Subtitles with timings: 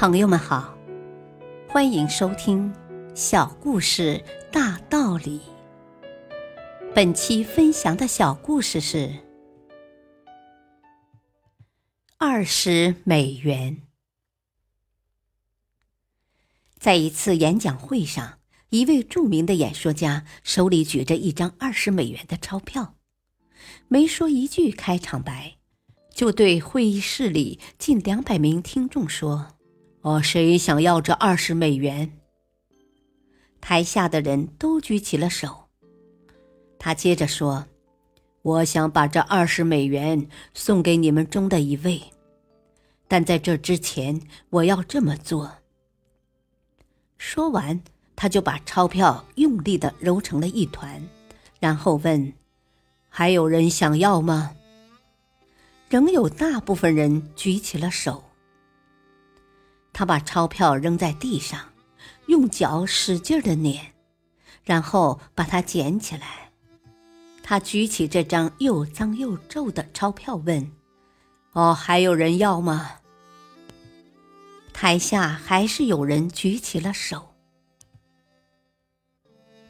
[0.00, 0.78] 朋友们好，
[1.68, 2.72] 欢迎收听
[3.16, 5.40] 《小故事大道理》。
[6.94, 9.12] 本期分享的小故事是
[12.16, 13.82] 二十美元。
[16.78, 18.38] 在一次演讲会上，
[18.68, 22.94] 一位著名的演说家手里举着一张二十美元的钞票，
[23.88, 25.56] 没说一句开场白，
[26.14, 29.57] 就对会议室里近两百名听众说。
[30.02, 32.12] 哦，谁想要这二十美元？
[33.60, 35.68] 台下的人都举起了手。
[36.78, 37.66] 他接着说
[38.42, 42.00] ：“我想把这二十美元送给你们中的一位，
[43.08, 45.50] 但在这之前，我要这么做。”
[47.18, 47.82] 说完，
[48.14, 51.02] 他就把钞票用力的揉成了一团，
[51.58, 52.32] 然后问
[53.10, 54.54] ：“还有人想要吗？”
[55.90, 58.27] 仍有大部分人举起了手。
[59.98, 61.72] 他把钞票扔在地上，
[62.26, 63.94] 用脚使劲的碾，
[64.62, 66.52] 然后把它捡起来。
[67.42, 70.70] 他举起这张又脏又皱的钞票，问
[71.50, 72.92] ：“哦，还有人要吗？”
[74.72, 77.34] 台下还是有人举起了手。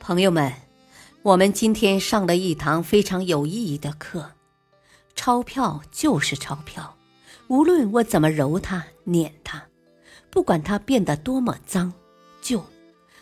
[0.00, 0.52] 朋友们，
[1.22, 4.32] 我们今天上了一堂非常有意义的课。
[5.14, 6.96] 钞票就是钞票，
[7.46, 9.62] 无论我怎么揉它、碾它。
[10.36, 11.94] 不管它变得多么脏
[12.42, 12.62] 旧，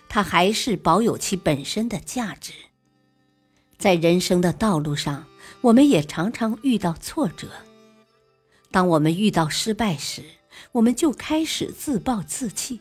[0.09, 2.53] 它还是保有其本身的价值。
[3.79, 5.25] 在人生的道路上，
[5.61, 7.47] 我们也常常遇到挫折。
[8.73, 10.25] 当我们遇到失败时，
[10.73, 12.81] 我们就开始自暴自弃，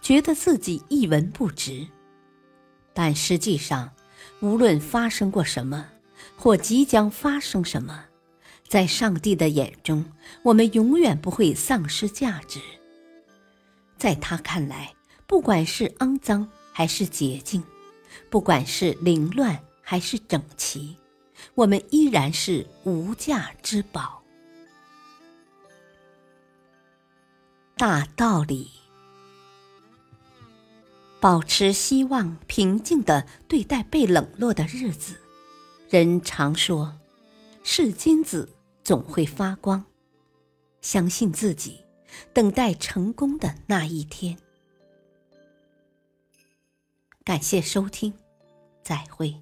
[0.00, 1.84] 觉得自己一文不值。
[2.92, 3.90] 但实际上，
[4.38, 5.84] 无论发生过什么，
[6.36, 8.04] 或即将发生什么，
[8.68, 10.04] 在上帝的眼中，
[10.44, 12.60] 我们永远不会丧失价值。
[14.04, 14.94] 在他看来，
[15.26, 17.64] 不管是肮脏还是洁净，
[18.28, 20.98] 不管是凌乱还是整齐，
[21.54, 24.22] 我们依然是无价之宝。
[27.78, 28.70] 大道理，
[31.18, 35.18] 保持希望，平静的对待被冷落的日子。
[35.88, 36.94] 人常说，
[37.62, 38.50] 是金子
[38.82, 39.82] 总会发光。
[40.82, 41.83] 相信自己。
[42.32, 44.36] 等待成功的那一天。
[47.24, 48.12] 感谢收听，
[48.82, 49.34] 再会。